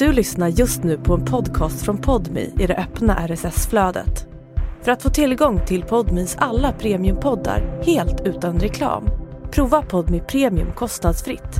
[0.00, 4.26] Du lyssnar just nu på en podcast från Podmi i det öppna RSS-flödet.
[4.82, 9.04] För att få tillgång till Podmis alla premiumpoddar helt utan reklam,
[9.50, 11.56] prova Podmi Premium kostnadsfritt.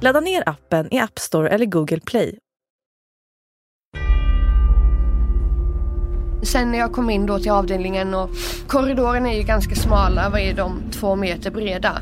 [0.00, 2.38] Ladda ner appen i App Store eller Google Play.
[6.42, 8.30] Sen när jag kom in då till avdelningen och
[8.66, 11.98] korridoren är ju ganska smala, vad är de, två meter breda.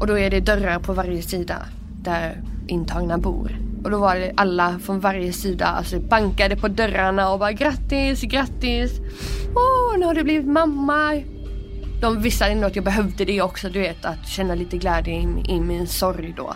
[0.00, 1.56] Och då är det dörrar på varje sida
[2.02, 3.71] där intagna bor.
[3.84, 8.22] Och då var det alla från varje sida alltså bankade på dörrarna och bara grattis,
[8.22, 8.92] grattis.
[9.56, 11.22] Åh, nu har du blivit mamma.
[12.00, 15.26] De visste ändå att jag behövde det också, du vet, att känna lite glädje i,
[15.48, 16.54] i min sorg då.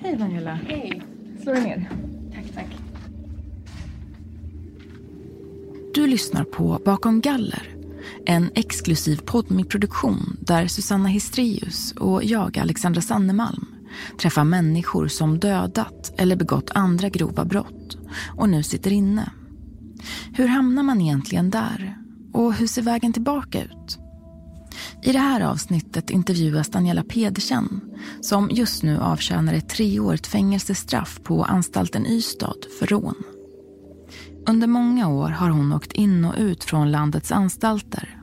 [0.00, 0.54] Hej Daniela.
[0.54, 1.02] Hej.
[1.42, 1.90] Slå dig ner.
[2.34, 2.76] Tack, tack.
[5.94, 7.74] Du lyssnar på Bakom galler.
[8.26, 13.66] En exklusiv poddmikproduktion där Susanna Histrius och jag, Alexandra Sannemalm,
[14.20, 17.98] träffar människor som dödat eller begått andra grova brott
[18.36, 19.30] och nu sitter inne.
[20.32, 21.98] Hur hamnar man egentligen där?
[22.32, 23.98] Och hur ser vägen tillbaka ut?
[25.02, 27.87] I det här avsnittet intervjuas Daniela Pedersen
[28.20, 33.14] som just nu avtjänar ett treårigt fängelsestraff på anstalten Ystad för rån.
[34.46, 38.20] Under många år har hon åkt in och ut från landets anstalter.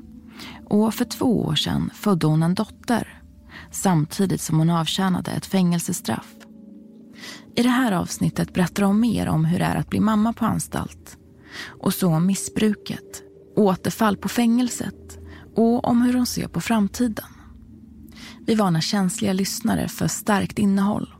[0.65, 3.21] Och för två år sedan födde hon en dotter
[3.71, 6.35] samtidigt som hon avtjänade ett fängelsestraff.
[7.55, 10.45] I det här avsnittet berättar hon mer om hur det är att bli mamma på
[10.45, 11.17] anstalt
[11.67, 13.23] och så om missbruket,
[13.55, 15.19] återfall på fängelset
[15.55, 17.34] och om hur hon ser på framtiden.
[18.45, 21.13] Vi varnar känsliga lyssnare för starkt innehåll.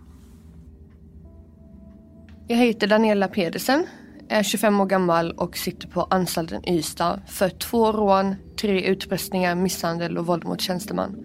[2.47, 3.85] Jag heter Daniela Pedersen,
[4.29, 10.17] är 25 år gammal och sitter på anstalten Ystad för två rån, tre utpressningar, misshandel
[10.17, 11.16] och våld mot tjänsteman.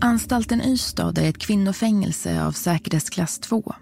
[0.00, 3.74] Anstalten Ystad är ett kvinnofängelse av säkerhetsklass 2.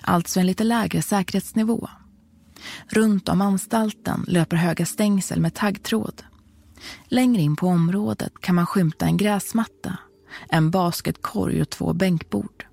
[0.00, 1.88] Alltså en lite lägre säkerhetsnivå.
[2.88, 6.22] Runt om anstalten löper höga stängsel med taggtråd.
[7.08, 9.98] Längre in på området kan man skymta en gräsmatta,
[10.48, 12.66] en basketkorg och två bänkbord.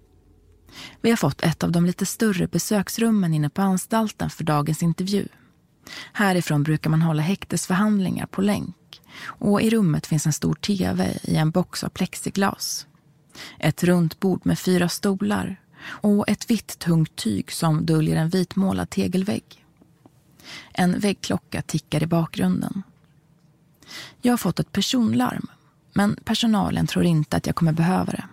[1.02, 5.28] Vi har fått ett av de lite större besöksrummen inne på anstalten för dagens intervju.
[6.14, 11.36] Härifrån brukar man hålla häktesförhandlingar på länk och i rummet finns en stor tv i
[11.36, 12.88] en box av plexiglas.
[13.60, 18.90] Ett runt bord med fyra stolar och ett vitt tungt tyg som döljer en vitmålad
[18.90, 19.66] tegelvägg.
[20.74, 22.84] En väggklocka tickar i bakgrunden.
[24.22, 25.48] Jag har fått ett personlarm,
[25.94, 28.24] men personalen tror inte att jag kommer behöva det.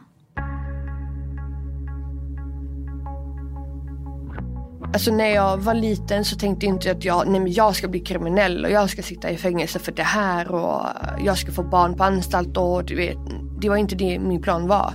[4.95, 7.89] Alltså när jag var liten så tänkte jag inte att jag, nej men jag ska
[7.89, 10.87] bli kriminell och jag ska sitta i fängelse för det här och
[11.25, 13.19] jag ska få barn på anstalt och du vet,
[13.61, 14.93] det var inte det min plan var.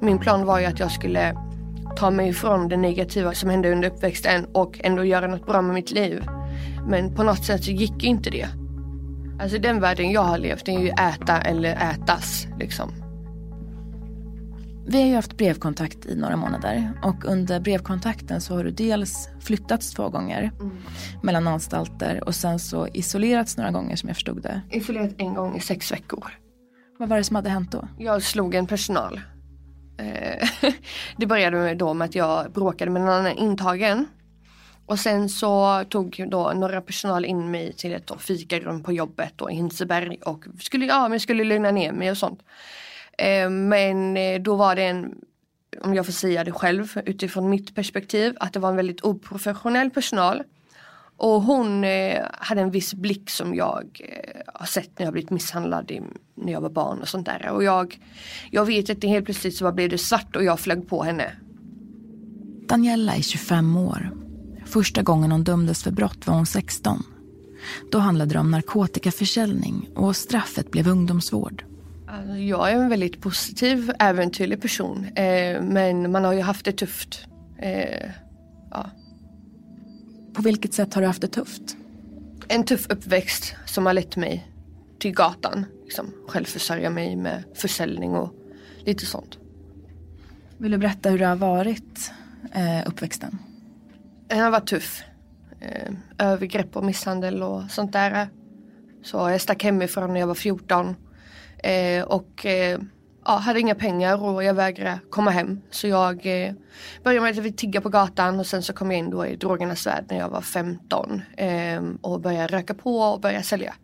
[0.00, 1.34] Min plan var ju att jag skulle
[1.96, 5.74] ta mig ifrån det negativa som hände under uppväxten och ändå göra något bra med
[5.74, 6.26] mitt liv.
[6.88, 8.48] Men på något sätt så gick inte det.
[9.40, 12.92] Alltså den världen jag har levt är ju äta eller ätas liksom.
[14.90, 19.28] Vi har ju haft brevkontakt i några månader och under brevkontakten så har du dels
[19.40, 20.76] flyttats två gånger Mm.
[21.22, 24.60] mellan anstalter och sen så isolerats några gånger som jag förstod det.
[24.70, 26.32] Isolerat en gång i sex veckor.
[26.98, 27.88] Vad var det som hade hänt då?
[27.98, 29.20] Jag slog en personal.
[29.98, 30.48] Eh,
[31.16, 34.06] Det började då med att jag bråkade med en annan intagen.
[34.88, 39.50] Och sen så tog då några personal in mig till ett fikarum på jobbet då
[39.50, 42.42] i Hinseberg och skulle, ja, men skulle lugna ner mig och sånt.
[43.18, 45.14] Eh, Men eh, då var det en,
[45.82, 49.90] om jag får säga det själv utifrån mitt perspektiv, att det var en väldigt oprofessionell
[49.90, 50.42] personal.
[51.16, 55.30] Och hon eh, hade en viss blick som jag eh, har sett när jag blivit
[55.30, 56.02] misshandlad i,
[56.34, 57.48] när jag var barn och sånt där.
[57.50, 57.98] Och jag,
[58.50, 61.02] jag vet att det helt plötsligt så bara blev det svart och jag flög på
[61.02, 61.32] henne.
[62.68, 64.27] Daniela är 25 år.
[64.68, 67.02] Första gången hon dömdes för brott var hon 16.
[67.90, 71.64] Då handlade det om narkotikaförsäljning och straffet blev ungdomsvård.
[72.08, 75.04] Alltså, jag är en väldigt positiv, äventyrlig person.
[75.04, 77.26] Eh, men man har ju haft det tufft.
[77.58, 78.10] Eh,
[78.70, 78.90] ja.
[80.34, 81.76] På vilket sätt har du haft det tufft?
[82.48, 84.50] En tuff uppväxt som har lett mig
[84.98, 85.64] till gatan.
[85.84, 88.32] Liksom, självförsörja mig med försäljning och
[88.84, 89.38] lite sånt.
[90.58, 92.10] Vill du berätta hur det har varit
[92.52, 93.38] eh, uppväxten?
[94.28, 95.02] Den har varit tuff.
[95.60, 98.28] Eh, övergrepp och misshandel och sånt där.
[99.02, 100.96] Så jag stack hemifrån när jag var 14.
[101.58, 102.80] Eh, och eh,
[103.24, 105.60] ja, hade inga pengar och jag vägrade komma hem.
[105.70, 106.54] Så jag eh,
[107.04, 109.36] började med att jag tigga på gatan och sen så kom jag in då i
[109.36, 111.22] drogernas värld när jag var 15.
[111.36, 113.74] Eh, och började röka på och började sälja.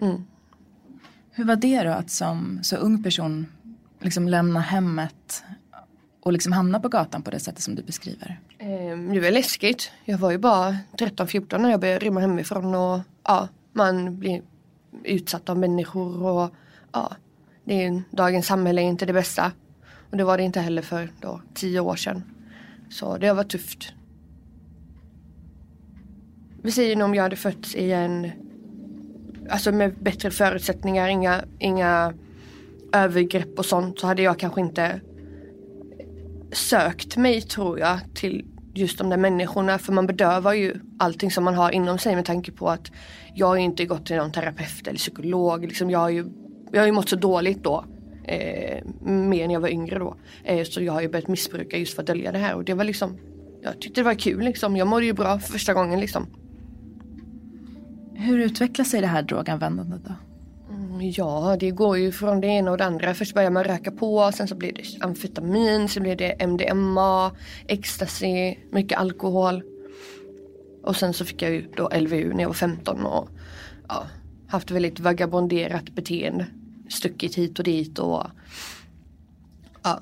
[0.00, 0.24] Mm.
[1.30, 3.46] Hur var det då att som så ung person
[4.00, 5.44] liksom lämna hemmet
[6.20, 8.40] och liksom hamna på gatan på det sättet som du beskriver?
[8.60, 9.90] Eh, det var läskigt.
[10.04, 14.42] Jag var ju bara 13-14 när jag började rymma hemifrån och ja, man blir
[15.04, 16.50] utsatt av människor och
[16.92, 17.12] ja,
[17.64, 19.52] det är, dagens samhälle är inte det bästa.
[20.10, 22.22] Och det var det inte heller för då, tio år sedan.
[22.90, 23.92] Så det har varit tufft.
[26.62, 28.30] Vi säger nu om jag hade fötts i en,
[29.50, 32.14] alltså med bättre förutsättningar, inga, inga
[32.92, 35.00] övergrepp och sånt så hade jag kanske inte
[36.52, 41.44] sökt mig tror jag till just de där människorna för man bedövar ju allting som
[41.44, 42.90] man har inom sig med tanke på att
[43.34, 45.64] jag har inte gått till någon terapeut eller psykolog.
[45.64, 46.26] Liksom jag, har ju,
[46.72, 47.84] jag har ju mått så dåligt då.
[48.24, 50.16] Eh, mer när jag var yngre då.
[50.44, 52.74] Eh, så jag har ju börjat missbruka just för att dölja det här och det
[52.74, 53.18] var liksom
[53.62, 54.76] Jag tyckte det var kul liksom.
[54.76, 56.26] Jag mådde ju bra för första gången liksom.
[58.14, 60.27] Hur utvecklar sig det här droganvändandet då?
[60.98, 63.14] Ehm, ja, det går ju från det ena och det andra.
[63.14, 67.32] Först börjar man röka på, sen så blir det amfetamin, sen blir det MDMA,
[67.66, 69.62] ecstasy, mycket alkohol.
[70.82, 73.28] Och sen så fick jag ju då LVU när jag var 15 och
[73.88, 74.06] ja,
[74.48, 76.46] haft väldigt vagabonderat beteende.
[76.88, 78.26] Stuckit hit och dit och
[79.82, 80.00] ja.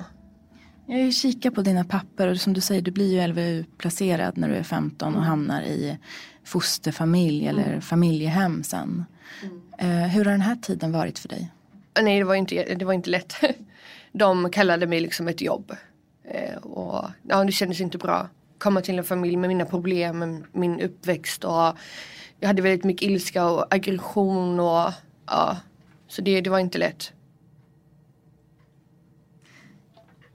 [0.86, 4.38] Jag har ju kikat på dina papper och som du säger, du blir ju LVU-placerad
[4.38, 5.98] när du är 15 och hamnar i
[6.44, 7.80] fosterfamilj eller mm.
[7.80, 9.04] familjehem sen.
[9.42, 10.02] Mm.
[10.02, 11.52] Eh, hur har den här tiden varit för dig?
[12.02, 13.34] Nej, det var inte, det var inte lätt.
[14.12, 15.72] De kallade mig liksom ett jobb.
[16.24, 18.28] Eh, och ja, det kändes inte bra.
[18.58, 21.76] Komma till en familj med mina problem, med min uppväxt och
[22.40, 24.92] jag hade väldigt mycket ilska och aggression och
[25.26, 25.56] ja,
[26.08, 27.12] så det, det var inte lätt.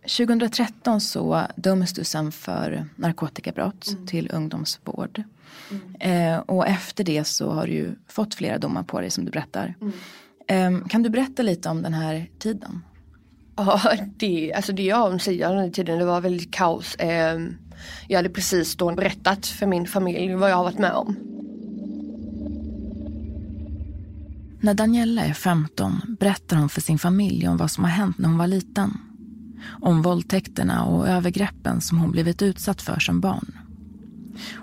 [0.01, 4.07] 2013 så döms du sen för narkotikabrott mm.
[4.07, 5.23] till ungdomsvård.
[5.71, 6.35] Mm.
[6.35, 9.31] Eh, och efter det så har du ju fått flera domar på dig som du
[9.31, 9.75] berättar.
[9.81, 10.81] Mm.
[10.81, 12.81] Eh, kan du berätta lite om den här tiden?
[13.55, 13.81] Ja,
[14.17, 16.95] det, alltså det jag säger om den tiden det var väldigt kaos.
[16.95, 17.39] Eh,
[18.07, 21.15] jag hade precis då berättat för min familj vad jag har varit med om.
[24.63, 28.29] När Daniela är 15 berättar hon för sin familj om vad som har hänt när
[28.29, 28.97] hon var liten.
[29.81, 33.57] Om våldtäkterna och övergreppen som hon blivit utsatt för som barn.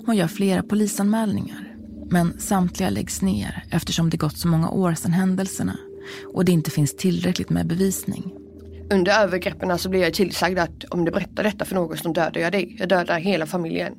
[0.07, 1.75] Hon gör flera polisanmälningar,
[2.11, 5.77] men samtliga läggs ner eftersom det gått så många år sedan händelserna
[6.35, 8.33] och det inte finns tillräckligt med bevisning.
[8.91, 12.41] Under övergreppen så blir jag tillsagd att om du berättar detta för någon så dödar
[12.41, 12.77] jag dig.
[12.79, 13.95] Jag dödar hela familjen.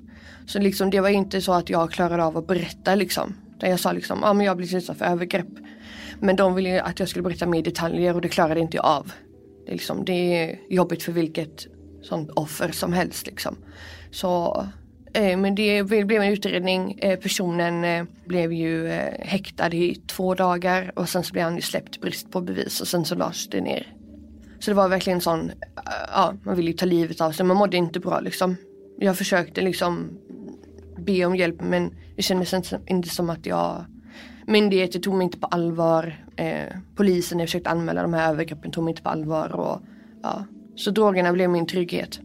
[0.46, 3.34] Så liksom, det var inte så att jag klarade av att berätta liksom.
[3.60, 5.48] Där jag sa liksom, ja men jag blev utsatt för övergrepp.
[6.20, 9.12] Men de ville att jag skulle berätta mer detaljer och det klarade inte jag av.
[9.66, 11.68] Det är, liksom, det är jobbigt för vilket
[12.02, 13.58] sånt offer som helst liksom.
[14.12, 14.64] Så
[15.14, 17.00] Eh, men det blev en utredning.
[17.02, 21.56] Eh, personen eh, blev ju eh, häktad i två dagar och sen så blev han
[21.56, 23.94] ju släppt brist på bevis och sen så lades det ner.
[24.60, 25.56] Så det var verkligen sån, eh,
[26.14, 28.56] ja man ville ju ta livet av sig, man mådde inte bra liksom.
[29.00, 30.10] Jag försökte liksom
[30.98, 32.54] be om hjälp men det kändes
[32.88, 33.86] inte som att jag
[34.48, 36.26] Myndigheter tog mig inte på allvar.
[36.40, 39.56] Eh, polisen när jag försökte anmäla de här övergreppen tog mig inte på allvar.
[39.56, 39.82] Och,
[40.24, 40.46] ja.
[40.76, 42.20] Så drogerna blev min trygghet.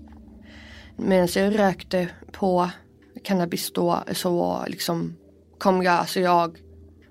[0.96, 2.70] Medan jag rökte på
[3.24, 5.16] cannabis då så liksom
[5.58, 6.58] kom jag, alltså jag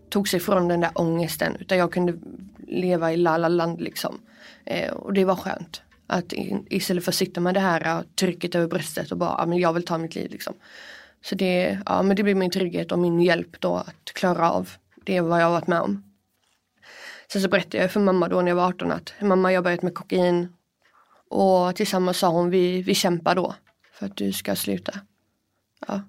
[0.09, 2.13] tog sig från den där ångesten utan jag kunde
[2.67, 4.19] leva i lalaland liksom.
[4.65, 5.81] Eh, och det var skönt.
[6.07, 6.33] Att
[6.69, 9.73] istället för att sitta med det här trycket över bröstet och bara, ja men jag
[9.73, 10.53] vill ta mitt liv liksom.
[11.25, 14.69] Så det, ja men det blev min trygghet och min hjälp då att klara av
[15.03, 16.12] det vad jag varit med om.
[17.33, 19.63] Sen så berättade jag för mamma då när jag var 18 att mamma jag har
[19.63, 20.53] börjat med kokain.
[21.29, 23.55] Och tillsammans sa hon vi, vi kämpar då
[23.93, 24.93] för att du ska sluta.
[25.87, 26.01] Ja.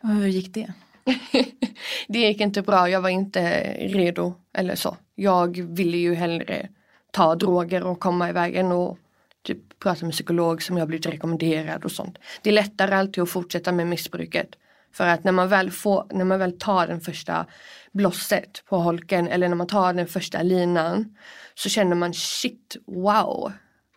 [0.00, 0.72] Och hur gick det?
[2.08, 4.96] det gick inte bra, jag var inte redo eller så.
[5.14, 6.68] Jag ville ju hellre
[7.10, 8.98] ta droger och komma iväg än att
[9.42, 12.18] typ prata med psykolog som jag blivit rekommenderad och sånt.
[12.42, 14.48] Det är lättare alltid att fortsätta med missbruket.
[14.92, 17.46] För att när man väl, får, när man väl tar den första
[17.92, 21.16] blosset på holken eller när man tar den första linan
[21.54, 23.52] så känner man shit, wow.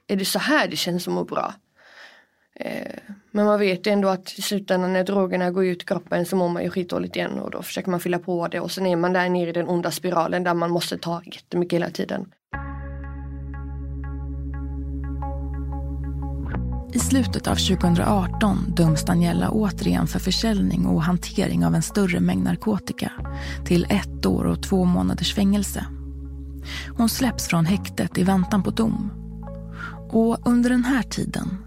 [0.07, 1.53] Är det så här det känns som att må bra?
[2.59, 2.99] Eh,
[3.31, 6.49] men man vet ändå att i slutändan när drogerna går ut i kroppen så mår
[6.49, 9.13] man ju skitdåligt igen och då försöker man fylla på det och sen är man
[9.13, 12.31] där nere i den onda spiralen där man måste ta jättemycket hela tiden.
[16.95, 22.43] I slutet av 2018 döms Daniela återigen för försäljning och hantering av en större mängd
[22.43, 23.11] narkotika
[23.65, 25.85] till ett år och två månaders fängelse.
[26.97, 29.11] Hon släpps från häktet i väntan på dom.
[30.11, 31.57] Och under den här tiden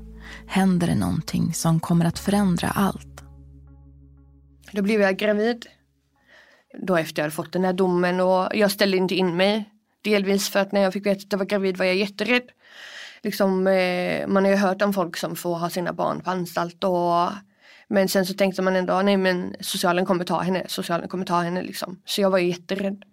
[0.47, 3.23] händer det någonting som kommer att förändra allt.
[4.73, 5.67] Då blev jag gravid.
[6.87, 9.71] Då efter jag hade fått den här domen och jag ställde inte in mig.
[10.05, 12.51] Delvis för att när jag fick veta att jag var gravid var jag jätterädd.
[13.23, 16.85] Liksom, eh, man har ju hört om folk som får ha sina barn på anstalt
[16.85, 17.33] och
[17.89, 21.41] men sen så tänkte man ändå, nej men socialen kommer ta henne, socialen kommer ta
[21.41, 22.03] henne liksom.
[22.05, 23.05] Så jag var ju jätterädd.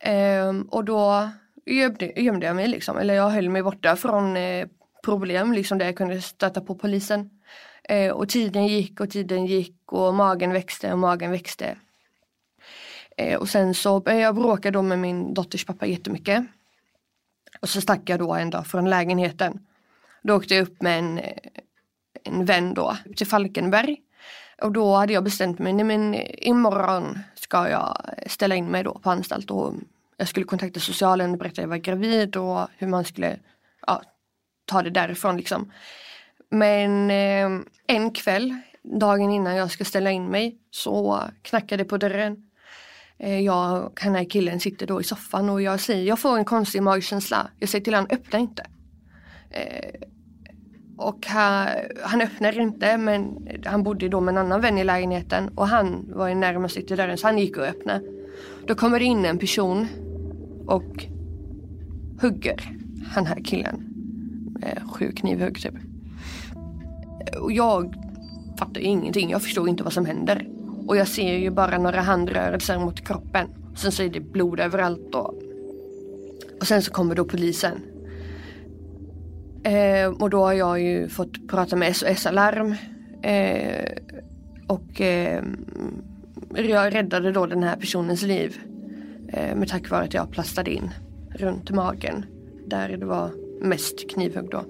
[0.00, 1.30] Ehm, och då
[1.66, 4.66] gömde, gömde jag mig liksom, eller jag höll mig borta från eh,
[5.04, 7.30] problem liksom där jag kunde stöta på polisen.
[7.88, 11.76] Ehm, och tiden gick och tiden gick och magen växte och magen växte.
[13.16, 16.44] Ehm, och sen så började jag bråka då med min dotters pappa jättemycket.
[17.60, 19.66] Och så stack jag då en dag från lägenheten.
[20.22, 21.20] Då åkte jag upp med en,
[22.24, 23.96] en vän då till Falkenberg.
[24.62, 27.96] Och då hade jag bestämt mig, nej men imorgon ska jag
[28.26, 29.74] ställa in mig då på anstalt och
[30.16, 33.38] jag skulle kontakta socialen och berätta att jag var gravid och hur man skulle
[33.86, 34.02] ja,
[34.64, 35.72] ta det därifrån liksom.
[36.48, 42.45] Men eh, en kväll, dagen innan jag ska ställa in mig, så knackade på dörren.
[43.18, 46.38] Eh, jag och den här killen sitter då i soffan och jag säger, jag får
[46.38, 47.50] en konstig magkänsla.
[47.58, 48.66] Jag säger till honom, öppna inte.
[49.50, 50.00] Eh,
[50.96, 51.68] och han,
[52.02, 56.12] han öppnar inte men han bodde då med en annan vän i lägenheten och han
[56.14, 58.02] var ju närmast till dörren så han gick och öppnade.
[58.66, 59.86] Då kommer det in en person
[60.66, 61.06] och
[62.20, 62.70] hugger
[63.14, 63.92] den här killen.
[64.60, 65.74] Med sju knivhugg typ.
[67.40, 67.94] Och jag
[68.58, 70.55] fattar ingenting, jag förstår inte vad som händer.
[70.86, 73.46] Och jag ser ju bara några handrörelser mot kroppen.
[73.76, 75.34] Sen så är det blod överallt då.
[76.60, 77.80] och sen så kommer då polisen.
[79.64, 82.74] Eh, och då har jag ju fått prata med SOS Alarm.
[83.22, 83.92] Eh,
[84.66, 85.44] och eh,
[86.54, 88.56] jag räddade då den här personens liv.
[89.28, 90.90] Eh, med tack vare att jag plastade in
[91.30, 92.24] runt magen.
[92.66, 94.64] Där det var mest knivhugg då.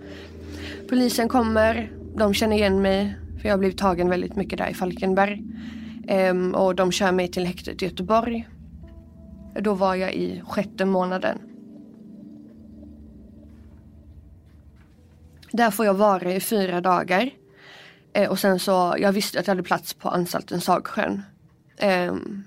[0.88, 3.16] Polisen kommer, de känner igen mig.
[3.40, 5.42] För jag har blivit tagen väldigt mycket där i Falkenberg.
[6.10, 8.48] Um, och de kör mig till häktet i Göteborg.
[9.60, 11.38] Då var jag i sjätte månaden.
[15.52, 17.30] Där får jag vara i fyra dagar.
[18.18, 21.22] Uh, och sen så, jag visste att jag hade plats på anstalten Sagsjön.
[21.82, 22.44] Um,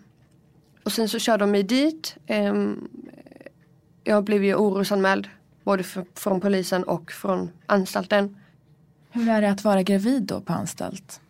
[0.84, 2.18] och sen så kör de mig dit.
[2.28, 2.88] Ehm,
[4.04, 5.28] jag blev ju orosanmäld.
[5.64, 8.38] Både för, från polisen och från anstalten.
[9.12, 11.22] Hur är det att vara gravid då på anstalt?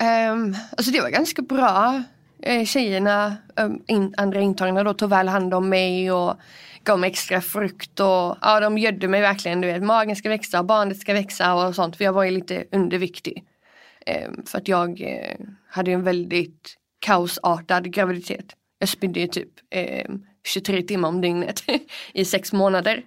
[0.00, 2.02] Um, alltså det var ganska bra.
[2.42, 6.34] Eh, tjejerna, um, in, andra intagna då tog väl hand om mig och
[6.84, 9.60] gav mig extra frukt och ja, de gödde mig verkligen.
[9.60, 11.96] Du vet, magen ska växa, barnet ska växa och sånt.
[11.96, 13.44] För jag var ju lite underviktig.
[14.26, 18.46] Um, för att jag uh, hade en väldigt kaosartad graviditet.
[18.78, 19.48] Jag spydde ju typ
[20.46, 21.62] 23 timmar om dygnet
[22.12, 23.04] i sex månader.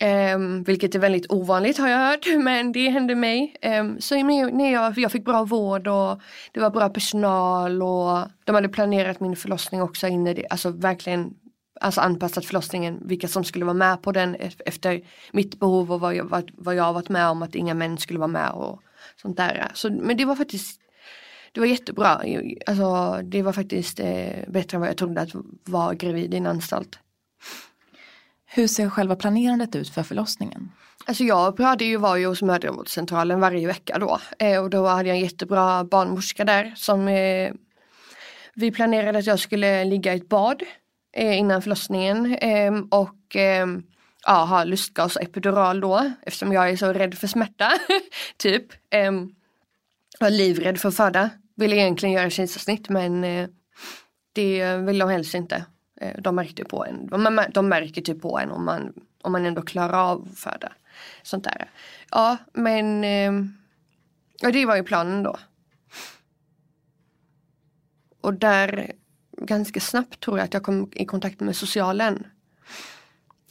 [0.00, 3.56] Um, vilket är väldigt ovanligt har jag hört men det hände mig.
[3.80, 6.20] Um, så när jag, jag fick bra vård och
[6.52, 10.70] det var bra personal och de hade planerat min förlossning också inne, i det, alltså
[10.70, 11.34] verkligen
[11.80, 15.00] alltså anpassat förlossningen, vilka som skulle vara med på den efter
[15.32, 18.18] mitt behov och vad jag, vad, vad jag varit med om att inga män skulle
[18.18, 18.80] vara med och
[19.22, 19.70] sånt där.
[19.74, 20.80] Så, men det var faktiskt
[21.52, 22.22] det var jättebra.
[22.66, 25.30] Alltså, det var faktiskt eh, bättre än vad jag trodde att
[25.64, 26.98] vara gravid i en anstalt.
[28.56, 30.72] Hur ser själva planerandet ut för förlossningen?
[31.04, 35.08] Alltså jag hade ju var ju hos mödravårdscentralen varje vecka då eh, och då hade
[35.08, 37.52] jag en jättebra barnmorska där som eh,
[38.54, 40.62] vi planerade att jag skulle ligga i ett bad
[41.16, 43.82] eh, innan förlossningen ehm, och ehm,
[44.26, 47.72] ja, ha lustgas och epidural då eftersom jag är så rädd för smärta.
[48.36, 48.72] typ.
[48.90, 49.30] Eh, jag
[50.20, 51.30] var livrädd för att föda.
[51.56, 53.48] Ville egentligen göra kejsarsnitt men eh,
[54.32, 55.64] det vill de helst inte.
[56.00, 57.06] Eh, de märkte typ på en,
[57.52, 60.72] de märker typ på en om man, om man ändå klarar av att föda.
[61.22, 61.70] Sånt där.
[62.10, 63.56] Ja men ehm,
[64.40, 65.36] ja, det var ju planen då.
[68.20, 68.92] Och där
[69.36, 72.26] ganska snabbt tror jag att jag kom i kontakt med socialen.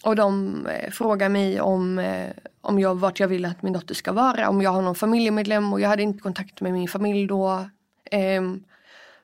[0.04, 2.32] Och de eh, frågar mig om, eh,
[2.62, 5.74] om jag, vart jag vill att min dotter ska vara, om jag har någon familjemedlem
[5.74, 7.70] och jag hade inte kontakt med min familj då.
[8.12, 8.42] Eh,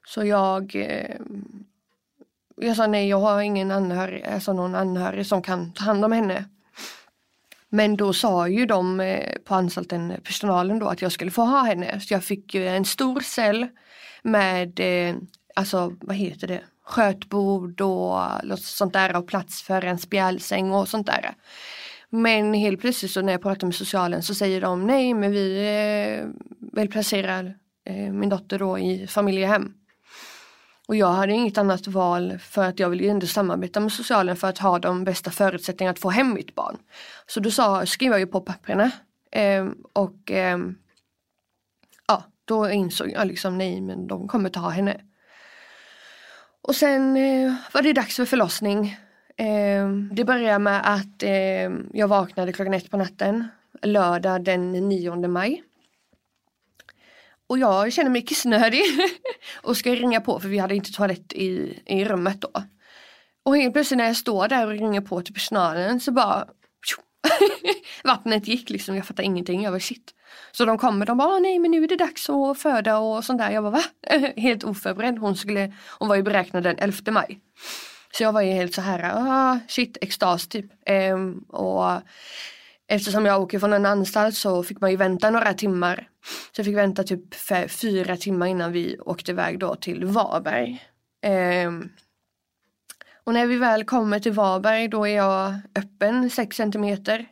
[0.06, 1.66] så jag ehm,
[2.62, 6.12] jag sa nej, jag har ingen anhörig, alltså någon anhörig som kan ta hand om
[6.12, 6.46] henne.
[7.70, 11.42] Men då sa ju de eh, på anstalten, eh, personalen då, att jag skulle få
[11.42, 12.00] ha henne.
[12.00, 13.68] Så jag fick ju en stor cell
[14.24, 15.16] med, eh,
[15.56, 21.08] alltså vad heter det, skötbord och sånt där och plats för en spjälsäng och sånt
[21.08, 21.34] där.
[22.10, 26.24] Men helt plötsligt så när jag pratar med socialen så säger de nej men vi
[26.74, 27.54] vill placera
[28.12, 29.74] min dotter då i familjehem.
[30.90, 34.36] Och jag hade inget annat val för att jag ville ju ändå samarbeta med socialen
[34.36, 36.78] för att ha de bästa förutsättningarna att få hem mitt barn.
[37.28, 38.92] Så då sa, skrev jag ju på papperna.
[39.32, 40.58] Eh, och eh,
[42.08, 45.02] ja, då insåg jag liksom nej men de kommer ta henne.
[46.62, 48.98] Och sen eh, var det dags för förlossning.
[49.38, 53.48] Eh, det började med att eh, jag vaknade klockan ett på natten
[53.82, 55.64] lördag den 9 maj.
[57.50, 58.84] Och jag känner mig kissnödig
[59.62, 62.64] och ska ringa på för vi hade inte toalett i, i rummet då.
[63.44, 66.48] Och helt plötsligt när jag står där och ringer på till personalen så bara
[68.04, 70.14] Vattnet gick liksom, jag fattar ingenting, jag var shit.
[70.52, 73.24] Så de kommer, de bara ah, nej men nu är det dags att föda och
[73.24, 73.52] sånt där.
[73.52, 73.84] Jag var va?
[74.38, 75.18] helt oförberedd.
[75.18, 77.40] Hon, skulle, hon var ju beräknad den 11 maj.
[78.12, 80.66] Så jag var ju helt så här, ah, shit, extas typ.
[80.86, 82.02] Ehm, och
[82.90, 86.10] eftersom jag åker från en anstalt så fick man ju vänta några timmar.
[86.26, 87.36] Så jag fick vänta typ
[87.70, 90.84] fyra timmar innan vi åkte iväg då till Varberg.
[91.22, 91.90] Ehm,
[93.24, 97.26] och när vi väl kommer till Varberg då är jag öppen 6 centimeter.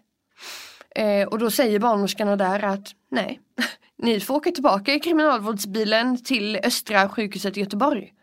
[0.95, 3.39] Eh, och då säger barnmorskorna där att nej,
[3.97, 8.13] ni får åka tillbaka i kriminalvårdsbilen till Östra sjukhuset i Göteborg.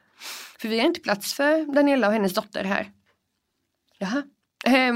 [0.58, 2.90] För vi har inte plats för Daniela och hennes dotter här.
[3.98, 4.22] Jaha.
[4.66, 4.94] Eh,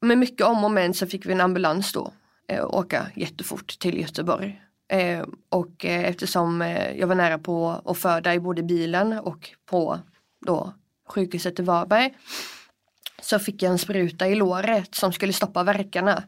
[0.00, 2.12] med mycket om och men så fick vi en ambulans då.
[2.48, 4.62] Eh, åka jättefort till Göteborg.
[4.88, 9.50] Eh, och eh, eftersom eh, jag var nära på att föda i både bilen och
[9.66, 9.98] på
[10.46, 10.74] då
[11.08, 12.14] sjukhuset i Varberg
[13.22, 16.22] så fick jag en spruta i låret som skulle stoppa verkarna.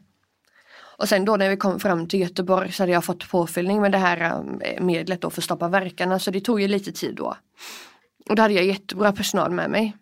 [0.97, 3.91] Och sen då när vi kom fram till Göteborg så hade jag fått påfyllning med
[3.91, 7.15] det här eh, medlet då för att stoppa verkarna så det tog ju lite tid
[7.15, 7.37] då.
[8.29, 9.95] Och då hade jag jättebra personal med mig.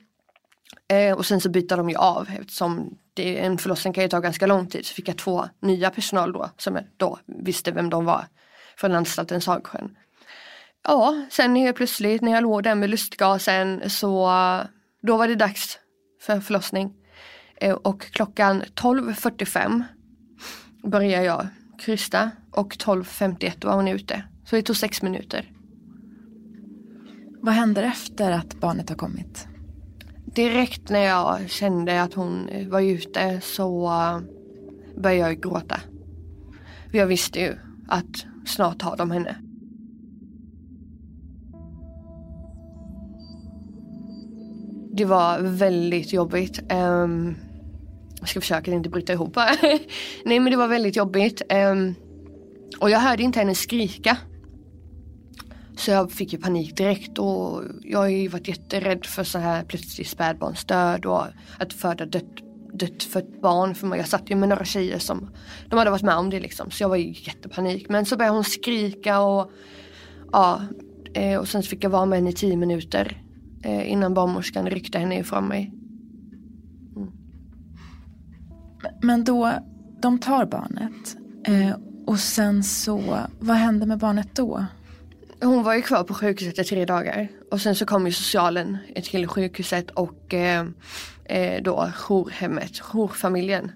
[0.87, 4.19] Eh, och sen så byter de ju av eftersom det, en förlossning kan ju ta
[4.19, 7.89] ganska lång tid så fick jag två nya personal då som jag då visste vem
[7.89, 8.25] de var
[8.77, 9.95] från anstalten Sagsjön
[10.83, 14.29] ja, sen helt plötsligt när jag låg där med lustgasen så
[15.01, 15.79] då var det dags
[16.21, 16.93] för förlossning.
[17.55, 19.83] Eh, och klockan 12.45
[20.83, 21.48] började jag
[21.79, 24.24] krysta och 12.51 var hon ute.
[24.46, 25.51] Så det tog sex minuter.
[27.41, 29.48] Vad händer efter att barnet har kommit?
[30.35, 34.20] Direkt när jag kände att hon eh, var ute så eh,
[35.01, 35.79] började jag gråta.
[36.91, 37.55] Jag visste ju
[37.87, 39.35] att snart har de henne.
[44.94, 46.59] Det var väldigt jobbigt.
[46.70, 47.35] Ehm,
[48.20, 49.35] jag ska försöka inte bryta ihop
[50.25, 51.41] Nej men det var väldigt jobbigt.
[51.50, 51.94] Ehm,
[52.79, 54.17] och jag hörde inte henne skrika.
[55.81, 59.63] Så jag fick ju panik direkt och jag har ju varit jätterädd för så här
[59.63, 61.24] plötslig spädbarnsdöd och
[61.57, 62.35] att föda dött,
[62.74, 63.75] dött för ett barn.
[63.75, 65.29] För jag satt ju med några tjejer som
[65.70, 66.72] de hade varit med om det liksom.
[66.72, 67.89] Så jag var ju jättepanik.
[67.89, 69.51] Men så började hon skrika och
[70.31, 70.61] ja.
[71.13, 73.24] Eh, och sen fick jag vara med henne i tio minuter
[73.63, 75.74] eh, innan barnmorskan ryckte henne ifrån mig.
[76.96, 77.11] Mm.
[79.01, 79.51] Men då,
[80.01, 81.17] de tar barnet
[81.48, 81.75] eh,
[82.07, 84.65] och sen så, vad hände med barnet då?
[85.43, 88.77] Hon var ju kvar på sjukhuset i tre dagar och sen så kom ju socialen
[89.03, 90.65] till sjukhuset och eh,
[91.25, 93.71] eh, då jourhemmet, jourfamiljen.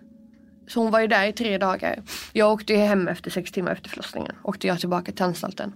[0.68, 2.04] Så hon var ju där i tre dagar.
[2.34, 4.32] Jag åkte hem efter sex timmar efter förlossningen.
[4.44, 5.74] Åkte jag tillbaka till anstalten.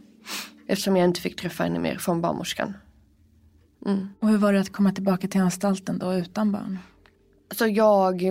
[0.67, 2.73] Eftersom jag inte fick träffa henne mer från barnmorskan.
[3.85, 4.07] Mm.
[4.19, 6.79] Och hur var det att komma tillbaka till anstalten då utan barn?
[7.49, 8.23] Alltså jag,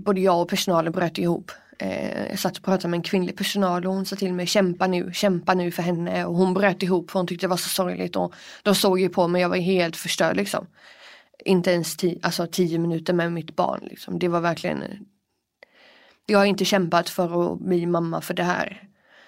[0.00, 1.52] både jag och personalen bröt ihop.
[1.80, 4.86] Eh, jag satt och pratade med en kvinnlig personal och hon sa till mig kämpa
[4.86, 7.68] nu, kämpa nu för henne och hon bröt ihop för hon tyckte det var så
[7.68, 10.66] sorgligt och de såg ju på mig, jag var helt förstörd liksom.
[11.44, 14.18] Inte ens tio, alltså tio minuter med mitt barn liksom.
[14.18, 14.84] Det var verkligen
[16.26, 18.82] Jag har inte kämpat för att bli mamma för det här.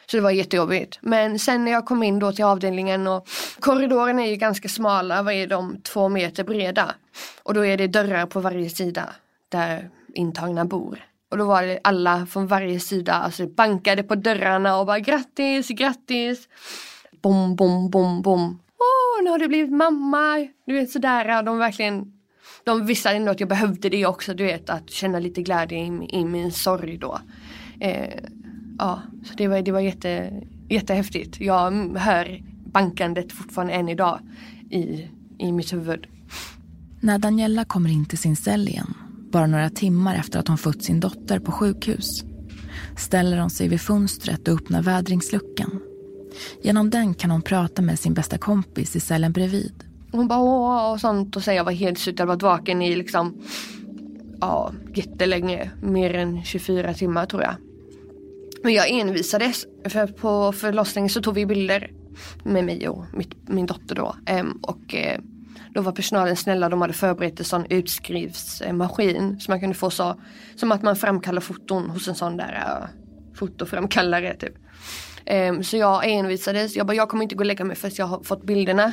[0.06, 0.98] Så det var jättejobbigt.
[1.02, 3.28] Men sen när jag kom in då till avdelningen och
[3.60, 6.94] korridoren är ju ganska smala, vad är de, två meter breda.
[7.42, 9.10] Och då är det dörrar på varje sida
[9.48, 11.11] där intagna bor.
[11.32, 15.68] Och då var det alla från varje sida, alltså bankade på dörrarna och bara grattis,
[15.68, 16.48] grattis.
[17.22, 18.60] Bom, bom, bom, bom.
[18.78, 20.48] Åh, nu har du blivit mamma.
[20.66, 22.12] Du vet sådär, de verkligen
[22.64, 26.08] de visste ändå att jag behövde det också, du vet att känna lite glädje i,
[26.12, 27.18] i min sorg då.
[27.80, 28.18] Eh,
[28.78, 30.32] ja, så det var, det var jätte,
[30.68, 31.40] jättehäftigt.
[31.40, 34.20] Jag hör bankandet fortfarande än idag
[34.70, 36.06] i, i mitt huvud.
[37.00, 38.94] När Daniela kommer in till sin cell igen,
[39.32, 42.24] bara några timmar efter att hon fött sin dotter på sjukhus,
[42.96, 45.80] ställer hon sig vid fönstret och öppnar vädringsluckan.
[46.62, 49.84] Genom den kan hon prata med sin bästa kompis i cellen bredvid.
[50.12, 52.96] Hon bara åh och sånt och säger jag var helt slut, jag varit vaken i
[52.96, 53.42] liksom
[54.40, 57.54] ja, jättelänge, mer än 24 timmar tror jag.
[58.62, 59.66] Men jag envisades.
[59.84, 61.90] För på förlossningen så tog vi bilder
[62.44, 64.16] med mig och mitt, min dotter då.
[64.26, 65.20] Ehm, och eh,
[65.74, 69.40] då var personalen snälla, de hade förberett en sån utskrivsmaskin.
[69.40, 70.20] som man kunde få så,
[70.56, 72.88] som att man framkallar foton hos en sån där uh,
[73.34, 74.54] fotoframkallare typ.
[75.50, 78.06] Um, så jag envisades, jag bara jag kommer inte gå och lägga mig förrän jag
[78.06, 78.92] har fått bilderna.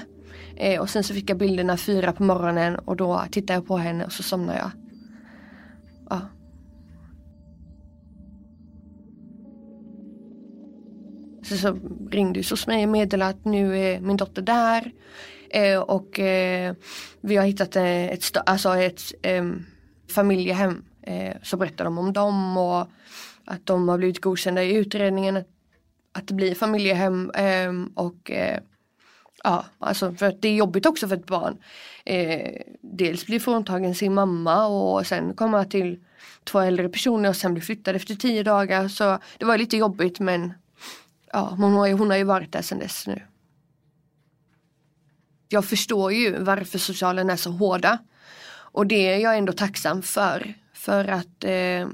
[0.64, 3.78] Uh, och sen så fick jag bilderna fyra på morgonen och då tittade jag på
[3.78, 4.72] henne och så somnade jag.
[6.10, 6.22] Ja.
[11.44, 11.80] Så, så
[12.12, 14.92] ringde SOS mig och meddelade att nu är min dotter där.
[15.50, 16.74] Eh, och eh,
[17.22, 19.02] vi har hittat eh, ett, alltså ett
[20.12, 20.84] familjehem.
[21.02, 22.88] Eh, så berättar de om dem och
[23.46, 25.48] att de har blivit godkända i utredningen att,
[26.12, 27.32] att det blir familjehem.
[27.96, 28.60] Och eh,
[29.44, 31.58] ja, alltså för att det är jobbigt också för ett barn.
[32.06, 36.00] Eh, dels blir fråntagen sin mamma och sen komma till
[36.44, 38.88] två äldre personer och sen bli flyttad efter tio dagar.
[38.88, 40.54] Så det var lite jobbigt men
[41.34, 43.22] ja, hon har ju, hon har ju varit där sedan dess nu.
[45.52, 47.98] Jag förstår ju varför socialen är så hårda.
[48.52, 50.54] Och det är jag ändå tacksam för.
[50.74, 51.88] För att eh,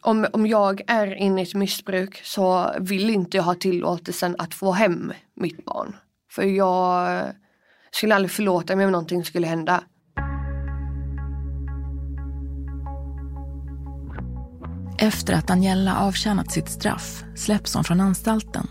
[0.00, 4.54] om, om jag är inne i ett missbruk så vill inte jag ha tillåtelsen att
[4.54, 5.96] få hem mitt barn.
[6.30, 7.22] För jag
[7.90, 9.84] skulle aldrig förlåta mig om någonting skulle hända.
[14.98, 18.66] Efter att Daniela avtjänat sitt straff släpps hon från anstalten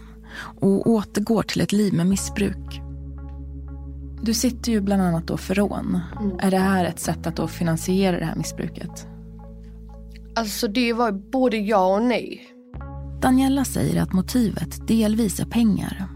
[0.62, 2.84] och återgår till ett liv med missbruk.
[4.26, 6.00] Du sitter ju bland annat då för rån.
[6.20, 6.40] Mm.
[6.40, 9.08] Är det här ett sätt att då finansiera det här missbruket?
[10.36, 12.42] Alltså det var både ja och nej.
[13.22, 16.08] Daniela säger att motivet delvis är pengar.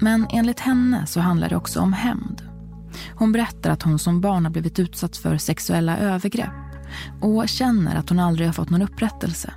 [0.00, 2.42] Men enligt henne så handlar det också om hämnd.
[3.14, 6.50] Hon berättar att hon som barn har blivit utsatt för sexuella övergrepp
[7.22, 9.54] och känner att hon aldrig har fått någon upprättelse.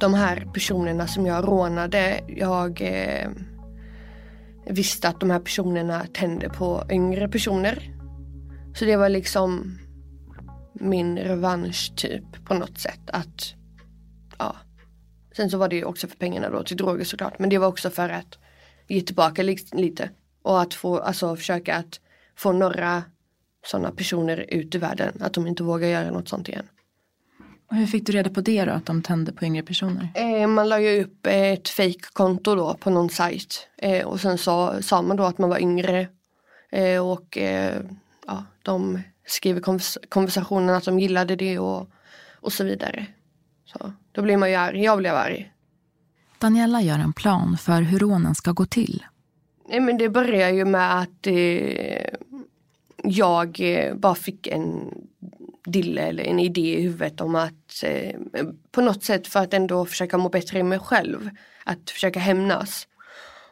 [0.00, 3.30] De här personerna som jag rånade, jag eh,
[4.66, 7.92] visste att de här personerna tände på yngre personer.
[8.74, 9.78] Så det var liksom
[10.72, 13.54] min revansch typ på något sätt att
[14.38, 14.56] ja.
[15.36, 17.68] Sen så var det ju också för pengarna då till droger såklart men det var
[17.68, 18.38] också för att
[18.88, 20.10] ge tillbaka lite
[20.42, 22.00] och att få alltså försöka att
[22.36, 23.02] få några
[23.66, 26.68] sådana personer ut i världen att de inte vågar göra något sånt igen.
[27.72, 30.08] Och hur fick du reda på det då, att de tände på yngre personer?
[30.14, 34.82] Eh, man la ju upp ett fake-konto då på någon sajt eh, och sen så
[34.82, 36.08] sa man då att man var yngre
[36.72, 37.80] eh, och eh,
[38.26, 41.90] ja, de skrev i konvers konversationen att de gillade det och,
[42.40, 43.06] och så vidare.
[43.64, 45.52] Så då blir man ju arg, jag blev arg.
[46.38, 49.04] Daniela gör en plan för hur rånen ska gå till.
[49.68, 52.08] Nej men det börjar ju med att eh,
[53.04, 54.94] jag eh, bara fick en
[55.64, 58.14] dille eller en idé i huvudet om att eh,
[58.70, 61.30] på något sätt för att ändå försöka må bättre i mig själv.
[61.64, 62.88] Att försöka hämnas.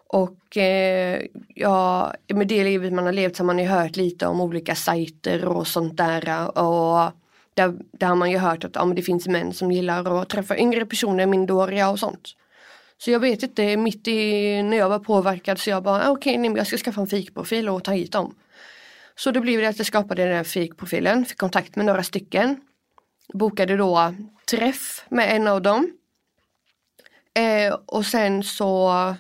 [0.07, 1.23] Och eh,
[1.55, 4.75] ja, med det livet man har levt så har man ju hört lite om olika
[4.75, 6.59] sajter och sånt där.
[6.59, 7.13] Och
[7.55, 10.29] där, där har man ju hört att ja, men det finns män som gillar att
[10.29, 12.37] träffa yngre personer, mindreåriga och sånt.
[12.99, 16.41] Så jag vet inte, mitt i när jag var påverkad så jag bara ah, okej,
[16.41, 18.35] okay, jag ska skaffa en fikprofil och ta hit dem.
[19.21, 22.61] Så då blev det att jag skapade den här fikprofilen, fick kontakt med några stycken.
[23.35, 24.15] Bokade då
[24.51, 25.93] träff med en av dem.
[27.35, 29.15] Eh, och sen så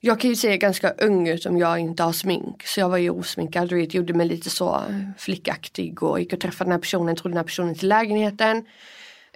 [0.00, 2.66] jag kan ju se ganska ung ut om jag inte har smink.
[2.66, 4.82] Så jag var ju osminkad och gjorde mig lite så
[5.18, 8.66] flickaktig och gick och träffade den här personen, trodde den här personen till lägenheten.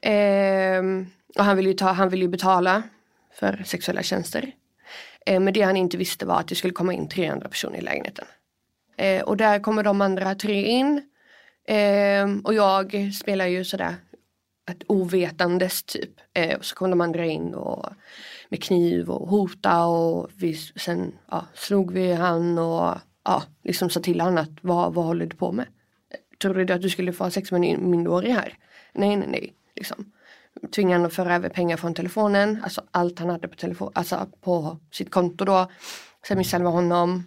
[0.02, 0.82] Eh,
[1.38, 2.82] och han ville ju, ta, han ville ju betala
[3.32, 4.52] för sexuella tjänster.
[5.26, 7.82] Eh, men det han inte visste var att det skulle komma in 300 personer i
[7.82, 8.24] lägenheten.
[8.96, 11.02] Eh, och där kommer de andra tre in.
[11.68, 13.96] Eh, och jag spelar ju sådär
[14.70, 16.11] ett ovetandes typ.
[16.35, 17.87] Eh, och så kom de andra in och
[18.48, 24.00] med kniv och hota och vi, sen ja, slog vi han och ja, liksom sa
[24.00, 25.66] till honom att vad, vad håller du på med?
[26.11, 28.59] Eh, tror du att du skulle få sex med en minderårig här?
[28.92, 29.54] Nej, nej, nej.
[29.76, 30.12] Liksom.
[30.74, 34.28] Tvingade honom att föra över pengar från telefonen, alltså allt han hade på, telefon, alltså
[34.40, 35.70] på sitt konto då.
[36.28, 37.24] Sen misshandlade vi honom.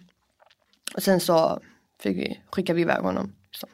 [0.98, 1.60] Och sen så
[2.00, 3.32] fick vi, skickade vi iväg honom.
[3.50, 3.66] Så,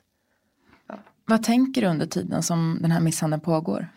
[0.89, 0.99] ja.
[1.25, 3.89] Vad tänker du under tiden som den här misshandeln pågår?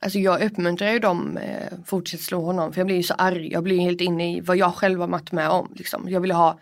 [0.00, 3.52] Alltså jag uppmuntrar ju dem eh, fortsätt slå honom för jag blir ju så arg.
[3.52, 5.72] Jag blir helt inne i vad jag själv har varit med om.
[5.76, 6.08] Liksom.
[6.08, 6.58] Jag vill ha,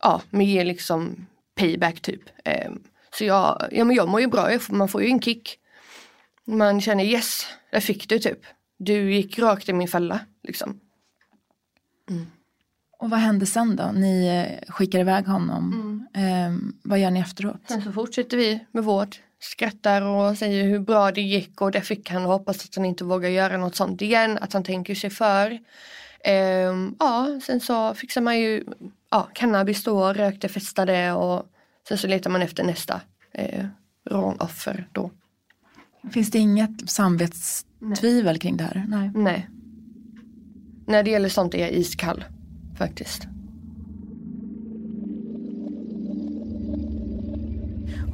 [0.00, 2.22] ja, mer liksom payback typ.
[2.44, 2.72] Eh,
[3.18, 5.58] så jag, ja men jag mår ju bra, man får ju en kick.
[6.44, 8.40] Man känner yes, där fick du typ.
[8.78, 10.80] Du gick rakt i min fälla liksom.
[12.10, 12.26] Mm.
[13.02, 13.92] Och vad hände sen då?
[13.94, 15.72] Ni eh, skickar iväg honom.
[16.14, 16.54] Mm.
[16.54, 17.60] Eh, vad gör ni efteråt?
[17.68, 19.16] Sen så fortsätter vi med vård.
[19.40, 22.84] Skrattar och säger hur bra det gick och det fick han och hoppas att han
[22.84, 24.38] inte vågar göra något sånt igen.
[24.40, 25.58] Att han tänker sig för.
[26.24, 28.64] Ehm, ja, sen så fixar man ju
[29.10, 31.46] ja, cannabis då, rökte, festade och
[31.88, 33.00] sen så letar man efter nästa
[33.32, 33.66] eh,
[34.10, 35.10] rånoffer då.
[36.12, 38.84] Finns det inget samvetstvivel kring det här?
[38.88, 39.10] Nej.
[39.14, 39.48] Nej.
[40.86, 42.24] När det gäller sånt är jag iskall
[42.78, 43.26] faktiskt.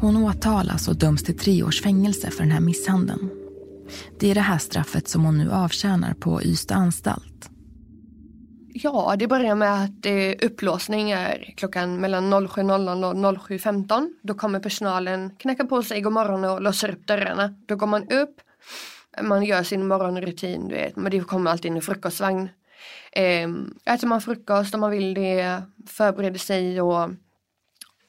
[0.01, 3.31] Hon åtalas och döms till tre års fängelse för den här misshandeln.
[4.21, 7.51] Det är det här straffet som hon nu avtjänar på Ystad anstalt.
[8.83, 14.09] Ja, det börjar med att eh, upplåsning är klockan mellan 07.00 och 07.15.
[14.23, 17.55] Då kommer personalen knacka på sig god morgon och låser upp dörrarna.
[17.67, 18.41] Då går man upp,
[19.23, 22.49] man gör sin morgonrutin, du vet, men det kommer alltid en frukostvagn.
[23.13, 23.49] Eh,
[23.85, 27.11] äter man frukost om man vill det, förbereder sig och,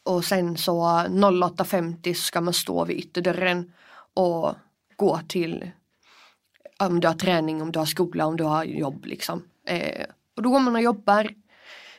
[0.03, 3.71] och sen så 08.50 ska man stå vid ytterdörren
[4.13, 4.55] och
[4.95, 5.71] gå till
[6.79, 9.43] om du har träning, om du har skola, om du har jobb liksom.
[9.65, 11.29] Eh, och då går man och jobbar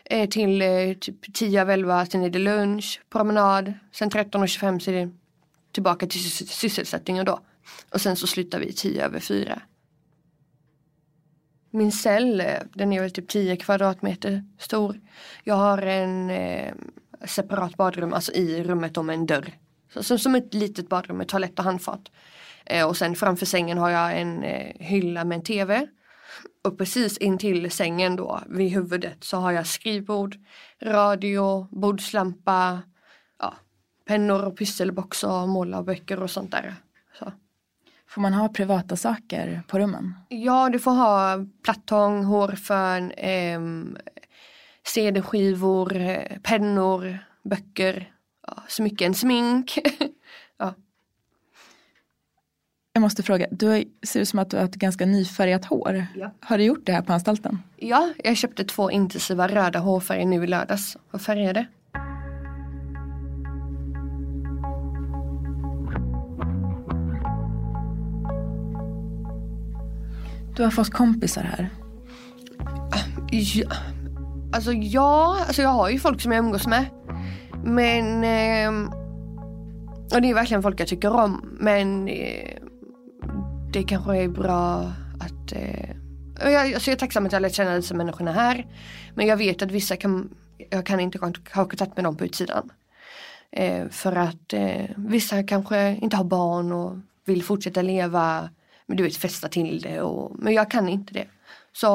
[0.05, 4.91] eh, till eh, typ 10 av 11, sen är det lunch, promenad, sen 13.25 så
[4.91, 5.13] är det
[5.73, 7.41] tillbaka till sys sysselsättningen då.
[7.91, 9.63] Och sen så slutar vi 10 över 4.
[11.71, 15.01] Min cell, eh, den är väl typ 10 kvadratmeter stor.
[15.45, 16.75] Jag har en eh,
[17.25, 19.53] separat badrum, alltså i rummet om en dörr.
[19.93, 22.11] Så, som, som ett litet badrum med toalett och handfat.
[22.67, 25.87] Eh, och sen framför sängen har jag en eh, hylla med en tv.
[26.65, 30.37] Och precis intill sängen då vid huvudet så har jag skrivbord,
[30.83, 32.83] radio, bordslampa,
[33.39, 33.55] ja,
[34.07, 36.75] pennor och pysselbox och målarböcker och sånt där.
[38.11, 40.15] Får man ha privata saker på rummen?
[40.29, 43.61] Ja, du får ha plattång, hårfön, eh,
[44.87, 48.13] CD-skivor, pennor, böcker,
[48.47, 49.79] ja, smycken, smink.
[50.59, 50.75] ja.
[52.93, 56.07] Jag måste fråga, du ser ut som att du har ett ganska nyfärgat hår.
[56.17, 56.31] Ja.
[56.41, 57.63] Har du gjort det här på anstalten?
[57.77, 61.67] Ja, jag köpte två intensiva röda hårfärger nu i lördags och färgade.
[70.57, 71.71] Du har fått kompisar här.
[72.93, 73.67] Ah, ja,
[74.53, 76.87] alltså ja, alltså jag har ju folk som jag umgås med.
[77.65, 78.91] Men eh,
[80.15, 81.57] och det är verkligen folk jag tycker om.
[81.61, 82.57] Men eh,
[83.73, 85.91] det kanske är bra att eh,
[86.41, 88.67] jag, alltså jag är tacksam att jag lärt känna dessa människorna här.
[89.15, 90.31] Men jag vet att vissa kan,
[90.71, 92.71] jag kan inte ha kontakt med dem på utsidan.
[93.53, 98.51] Eh, för att eh, vissa kanske inte har barn och vill fortsätta leva.
[98.91, 100.01] Men du vet festa till det.
[100.01, 101.27] Och, men jag kan inte det.
[101.73, 101.87] Så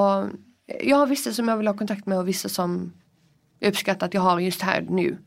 [0.83, 2.93] jag har vissa som jag vill ha kontakt med och vissa som
[3.59, 5.17] jag uppskattar att jag har just här nu.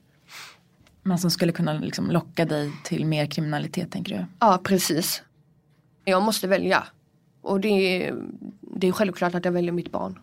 [1.02, 4.24] Men som skulle kunna liksom locka dig till mer kriminalitet tänker du?
[4.38, 5.22] Ja precis.
[6.04, 6.84] Jag måste välja.
[7.42, 8.14] Och det är,
[8.60, 10.18] det är självklart att jag väljer mitt barn.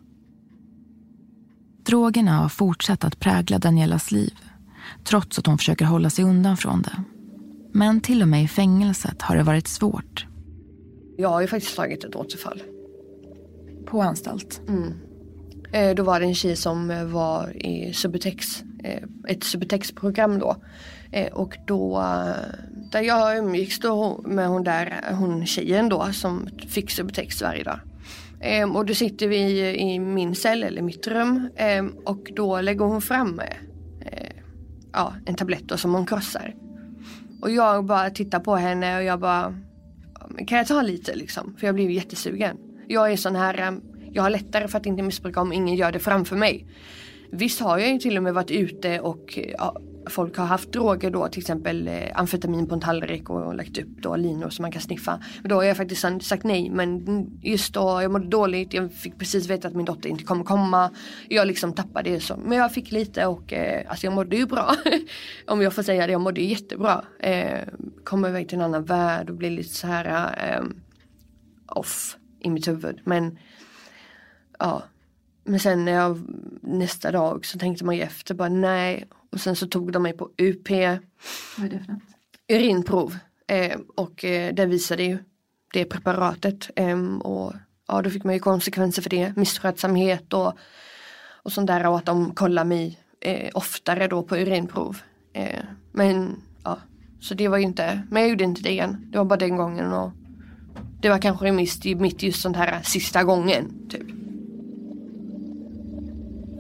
[1.83, 4.33] Drogerna har fortsatt att prägla Danielas liv
[5.03, 7.03] trots att hon försöker hålla sig undan från det.
[7.71, 10.27] Men till och med i fängelset har det varit svårt.
[11.17, 12.63] Jag har ju faktiskt tagit ett återfall.
[13.85, 14.61] På anstalt?
[14.67, 14.93] Mm.
[15.71, 20.55] Eh, då var det en tjej som eh, var i Subutex, eh, ett Subutex-program då.
[21.31, 22.03] Och då,
[22.91, 27.79] där jag umgicks då med hon där, hon tjejen då som fick Subutex varje dag.
[28.75, 31.49] Och då sitter vi i min cell eller mitt rum
[32.05, 33.41] och då lägger hon fram
[34.91, 36.55] ja, en tablett då som hon krossar.
[37.41, 39.55] Och jag bara tittar på henne och jag bara
[40.47, 41.55] kan jag ta lite liksom?
[41.59, 42.57] För jag blir jättesugen.
[42.87, 43.81] Jag är sån här ähm,
[44.15, 46.65] jag har lättare för att inte missbruka om ingen gör det framför mig.
[47.31, 51.11] Visst har jag ju till och med varit ute och ja, folk har haft droger
[51.11, 54.71] då till exempel eh, amfetamin på en tallrik och lagt upp då linor som man
[54.71, 55.19] kan sniffa.
[55.41, 57.05] Men då har jag faktiskt sagt nej men
[57.41, 60.91] just då jag mådde dåligt, jag fick precis veta att min dotter inte kommer komma.
[61.29, 62.37] Jag liksom tappade det så.
[62.37, 64.75] Men jag fick lite och eh, alltså jag mådde ju bra.
[65.47, 67.05] Om jag får säga det, jag mådde jättebra.
[67.19, 67.59] Eh,
[68.03, 70.63] kom iväg till en annan värld och blev lite så här eh,
[71.67, 73.01] off i mitt huvud.
[73.03, 73.37] Men
[74.59, 74.83] ja.
[75.47, 76.21] Men sen när jag,
[76.61, 79.05] nästa dag så tänkte man ju efter bara nej.
[79.31, 80.69] Och sen så tog de mig på UP.
[80.69, 82.01] Vad är det för något?
[82.47, 83.17] Urinprov.
[83.47, 85.17] Eh, och eh, det visade ju
[85.73, 86.69] det preparatet.
[86.75, 87.53] Eh, och
[87.87, 89.35] ja, då fick man ju konsekvenser för det.
[89.35, 90.53] Misskötsamhet och,
[91.43, 91.87] och sånt där.
[91.87, 94.97] Och att de kollar mig eh, oftare då på urinprov.
[95.33, 96.79] Eh, men ja,
[97.19, 99.07] så det var ju inte, men jag gjorde inte det igen.
[99.11, 100.11] Det var bara den gången och
[101.01, 103.87] det var kanske mitt, mitt just sånt här sista gången.
[103.89, 104.24] Typ.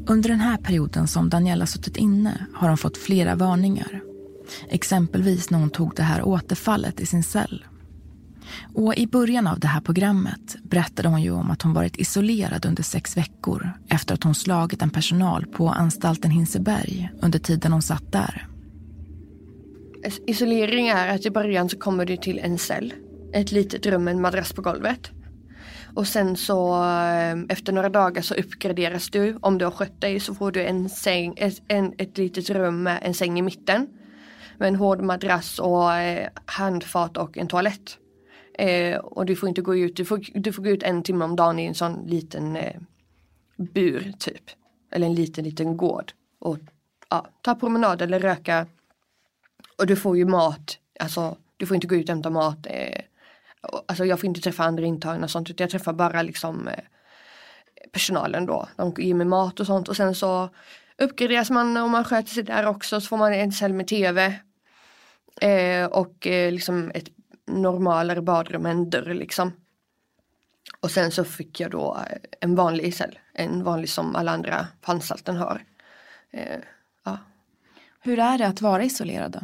[0.07, 4.01] Under den här perioden som Daniela suttit inne har hon fått flera varningar.
[4.69, 7.65] Exempelvis när hon tog det här återfallet i sin cell.
[8.73, 12.65] Och i början av det här programmet berättade hon ju om att hon varit isolerad
[12.65, 17.81] under sex veckor efter att hon slagit en personal på anstalten Hinseberg under tiden hon
[17.81, 18.47] satt där.
[20.27, 22.93] Isolering är att i början så kommer du till en cell,
[23.33, 25.11] ett litet rum med en madrass på golvet.
[25.95, 29.37] Och sen så ehm, efter några dagar så uppgraderas du.
[29.41, 32.83] Om du har skött dig så får du en säng, ett, en, ett litet rum
[32.83, 33.87] med en säng i mitten.
[34.57, 37.97] Med en hård madrass och eh, handfat och en toalett.
[38.53, 41.25] Eh, och du får inte gå ut, du får, du får gå ut en timme
[41.25, 42.81] om dagen i en sån liten eh,
[43.57, 44.43] bur typ.
[44.91, 46.11] Eller en liten liten gård.
[46.39, 46.57] Och
[47.09, 48.67] ja, ta promenad eller röka.
[49.77, 52.67] Och du får ju mat, alltså du får inte gå ut och hämta mat.
[52.69, 53.01] Eh,
[53.87, 56.83] alltså jag får inte träffa andra intagna och sånt utan jag träffar bara liksom eh,
[57.91, 58.67] personalen då.
[58.75, 60.49] De ger mig mat och sånt och sen så
[60.97, 64.39] uppgraderas man om man sköter sig där också så får man en cell med tv.
[65.41, 67.07] Eh, och eh, liksom ett
[67.47, 69.51] normalare badrum, en dörr liksom.
[70.79, 74.67] Och sen så fick jag då eh, en vanlig cell, en vanlig som alla andra
[74.81, 75.63] på anstalten har.
[76.31, 76.59] Eh,
[77.03, 77.17] ja.
[77.99, 79.39] Hur är det att vara isolerad då?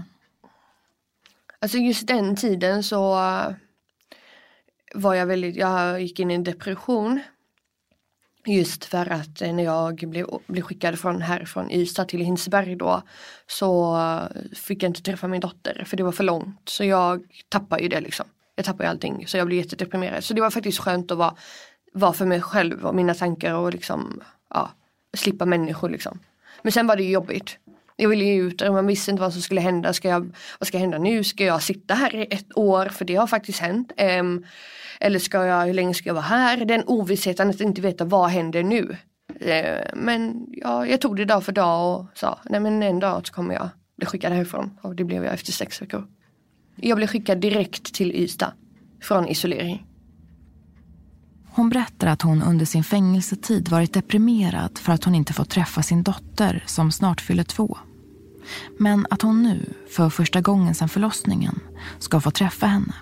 [1.60, 3.16] Alltså just den tiden så
[4.94, 7.20] var jag väldigt, jag gick in i en depression.
[8.46, 13.02] Just för att eh, när jag blev, blev skickad från härifrån Ystad till Hinseberg då
[13.48, 13.98] så
[14.56, 16.70] fick jag inte träffa min dotter för det var för långt.
[16.70, 18.26] Så jag tappade ju det liksom.
[18.56, 20.24] Jag tappade allting så jag blev jättedeprimerad.
[20.24, 21.36] Så det var faktiskt skönt att vara,
[21.94, 24.72] vara för mig själv och mina tankar och liksom ja,
[25.18, 26.20] slippa människor liksom.
[26.62, 27.58] Men sen var det jobbigt.
[28.02, 29.94] Jag ville ju ut och man visste inte vad som skulle hända.
[29.94, 31.24] Ska jag, vad ska hända nu?
[31.24, 32.86] Ska jag sitta här i ett år?
[32.86, 33.92] För det har faktiskt hänt.
[34.20, 34.46] Um,
[35.00, 36.66] eller ska jag, hur länge ska jag vara här?
[36.66, 38.98] Den ovissheten att inte veta vad händer nu.
[39.42, 43.28] Uh, men ja, jag tog det dag för dag och sa, nej men en dag
[43.28, 44.78] så kommer jag bli skickad härifrån.
[44.82, 46.08] Och det blev jag efter sex veckor.
[46.76, 48.54] Jag blev skickad direkt till Ystad
[49.02, 49.88] från isolering.
[51.54, 55.84] Hon berättar att hon under sin fängelsetid varit deprimerad för att hon inte fått träffa
[55.84, 57.78] sin dotter som snart fyller två.
[58.78, 61.60] Men att hon nu, för första gången sedan förlossningen,
[62.00, 62.94] ska få träffa henne.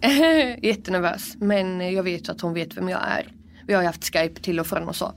[0.62, 3.32] Jättenervös, men jag vet att hon vet vem jag är.
[3.66, 5.12] Vi har ju haft Skype till och från och så.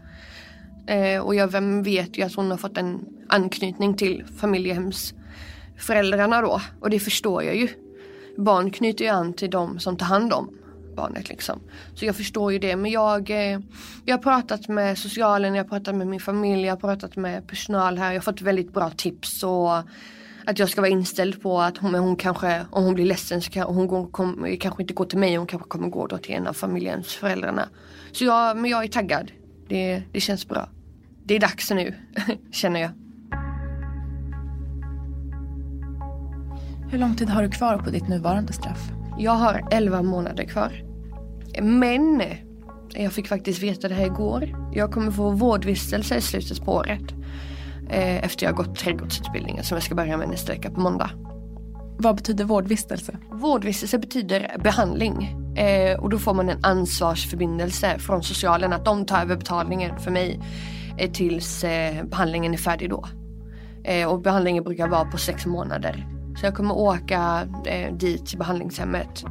[0.87, 1.47] Eh, och jag
[1.83, 6.61] vet ju att hon har fått en anknytning till familjehemsföräldrarna då.
[6.79, 7.67] Och det förstår jag ju.
[8.37, 10.57] Barn knyter ju an till dem som tar hand om
[10.95, 11.59] barnet liksom.
[11.95, 12.75] Så jag förstår ju det.
[12.75, 13.59] Men jag, eh,
[14.05, 17.47] jag har pratat med socialen, jag har pratat med min familj, jag har pratat med
[17.47, 18.07] personal här.
[18.07, 19.77] Jag har fått väldigt bra tips och
[20.45, 23.51] att jag ska vara inställd på att hon, hon kanske, om hon blir ledsen så
[23.51, 26.35] kan hon går, kom, kanske inte går till mig, hon kanske kommer gå då till
[26.35, 27.69] en av familjens föräldrarna.
[28.11, 29.31] Så jag, men jag är taggad.
[29.67, 30.69] Det, det känns bra.
[31.23, 31.95] Det är dags nu,
[32.51, 32.91] känner jag.
[36.91, 39.00] Hur lång tid har du kvar på ditt nuvarande straff?
[39.21, 40.83] Jag har 11 månader kvar.
[41.61, 42.23] Men
[42.93, 44.71] jag fick faktiskt veta det här igår.
[44.73, 47.01] Jag kommer få vårdvistelse i slutet på året.
[47.89, 51.09] Eh, efter jag gått trädgårdsutbildningen som jag ska börja med nästa vecka på måndag.
[51.97, 53.17] Vad betyder vårdvistelse?
[53.31, 55.35] Vårdvistelse betyder behandling.
[55.57, 60.11] Eh, och då får man en ansvarsförbindelse från socialen att de tar över betalningen för
[60.11, 60.39] mig
[60.97, 61.65] eh, tills
[62.03, 63.05] behandlingen är färdig då.
[64.07, 66.20] och behandlingen brukar vara på sex månader.
[66.39, 69.25] Så jag kommer åka eh, dit till behandlingshemmet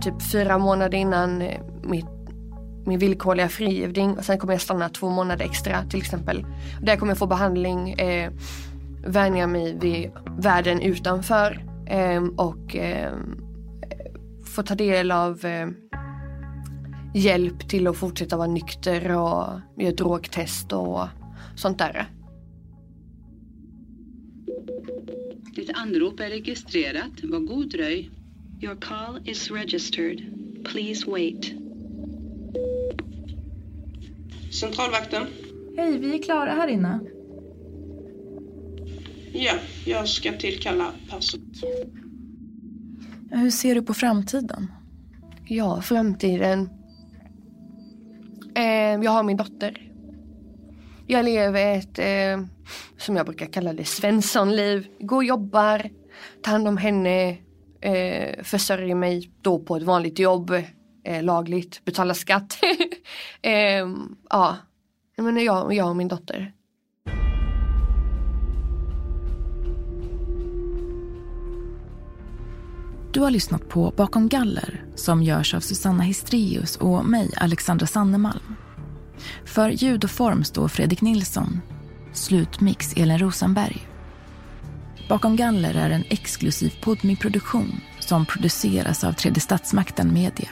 [0.00, 2.06] typ fyra månader innan eh, mitt,
[2.86, 6.46] min villkorliga frigivning och sen kommer jag stanna två månader extra till exempel.
[6.78, 8.32] Och där kommer jag få behandling, eh,
[9.06, 13.12] vänja mig vid världen utanför eh, och eh,
[14.44, 15.68] få ta del av eh,
[17.14, 21.08] hjälp till att fortsätta vara nykter och göra drogtest och
[21.56, 22.17] sånt där.
[25.58, 27.10] Ditt anrop är registrerat.
[27.22, 28.10] Var god dröj.
[28.62, 30.22] Your call is registered.
[30.64, 31.52] Please wait.
[34.60, 35.22] Centralvakten.
[35.76, 37.00] Hej, vi är klara här inne.
[39.32, 39.52] Ja,
[39.86, 41.52] jag ska tillkalla person.
[43.30, 44.72] Hur ser du på framtiden?
[45.44, 46.68] Ja, framtiden.
[48.54, 48.64] Eh,
[49.04, 49.92] jag har min dotter.
[51.10, 52.46] Jag lever ett eh,
[52.98, 54.86] som jag brukar kalla det, Svenssonliv.
[55.00, 55.90] Går och jobbar,
[56.42, 57.36] tar hand om henne,
[57.80, 60.50] eh, försörjer mig då på ett vanligt jobb,
[61.04, 62.58] eh, lagligt, betalar skatt.
[63.42, 63.88] eh,
[64.30, 64.56] ja,
[65.16, 66.52] men jag, jag och min dotter.
[73.12, 78.67] Du har lyssnat på Bakom galler som görs av Susanna Histrius och mig, Alexandra Sannemalm.
[79.44, 81.60] För ljud och form står Fredrik Nilsson
[82.12, 83.88] Slutmix Elin Rosenberg.
[85.08, 90.48] Bakom galler är en exklusiv podmi produktion som produceras av Tredje Statsmakten Media.